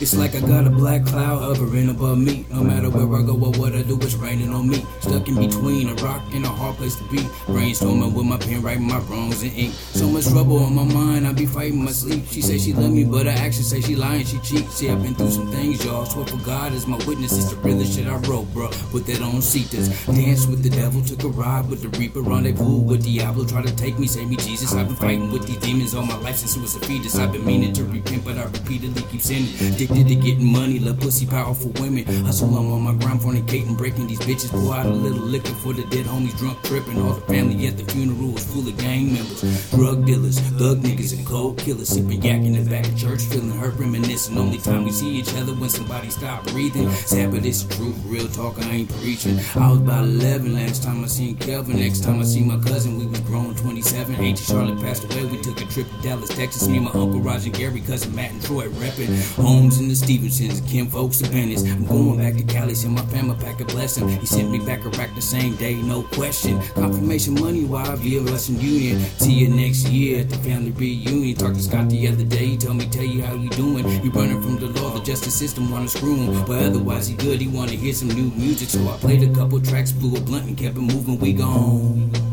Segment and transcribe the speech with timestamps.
[0.00, 2.46] It's like I got a black cloud hovering above me.
[2.50, 4.86] No matter where I go or what I do, it's raining on me.
[5.00, 7.18] Stuck in between a rock and a hard place to be.
[7.46, 9.74] Brainstorming with my pen, writing my wrongs in ink.
[9.74, 12.26] So much trouble on my mind, I be fighting my sleep.
[12.28, 14.74] She say she love me, but her actions say she lying, she cheats.
[14.74, 16.04] See, I've been through some things, y'all.
[16.04, 17.36] Swear for God is my witness.
[17.36, 18.68] It's the realest shit I wrote, bro.
[18.92, 19.88] Put that on Cetus.
[20.06, 22.20] Dance with the devil, took a ride with the Reaper.
[22.20, 24.74] Rendezvous with Diablo, try to take me, save me, Jesus.
[24.74, 27.18] I've been fighting with these demons all my life since it was a fetus.
[27.18, 29.48] I've been meaning to repent, but I repeatedly keep sinning.
[29.90, 32.04] Addicted to getting money, love pussy, powerful women.
[32.24, 34.50] Hustle, I'm on my grind, fornicating, breaking these bitches.
[34.50, 37.00] Pour out a little liquor for the dead homies, drunk tripping.
[37.00, 41.16] All the family at the funeral was full of gang members, drug dealers, thug niggas,
[41.16, 41.88] and cold killers.
[41.88, 44.36] Sipping yak in the back of church, feeling hurt, reminiscing.
[44.36, 46.90] Only time we see each other when somebody stop breathing.
[46.90, 47.94] Sad, but it's true.
[48.04, 49.38] Real talk, I ain't preaching.
[49.56, 51.78] I was about 11 last time I seen Kelvin.
[51.78, 54.16] Next time I see my cousin, we was grown 27.
[54.16, 55.24] Auntie Charlotte passed away.
[55.24, 56.68] We took a trip to Dallas, Texas.
[56.68, 59.08] Me, my uncle Roger Gary, cousin Matt and Troy repping.
[59.36, 61.62] Homes in the Stevensons, Kim folks of Venice.
[61.64, 64.08] I'm going back to Cali, send my family pack a blessing.
[64.08, 66.60] He sent me back a rack the same day, no question.
[66.74, 69.00] Confirmation money, why I be a Western Union.
[69.18, 71.36] See you next year at the family reunion.
[71.36, 73.86] Talked to Scott the other day, he told me, tell you how you doing.
[74.02, 76.44] You running from the law, the justice system wanna screw him.
[76.44, 78.68] But otherwise he good, he wanna hear some new music.
[78.68, 82.27] So I played a couple tracks, blew a blunt and kept it moving, we gone.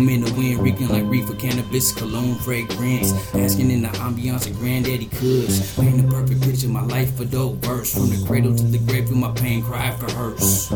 [0.00, 3.12] I'm in the wind, reeking like reefer cannabis, cologne fragrance.
[3.34, 5.76] Asking in the ambiance of granddaddy kush.
[5.76, 7.92] Paint the perfect picture, my life a dope verse.
[7.92, 10.70] From the cradle to the grave, feel my pain, cry for hers.